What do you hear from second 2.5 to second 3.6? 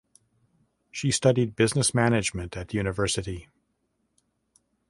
at university.